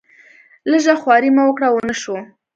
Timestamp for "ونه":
1.71-1.95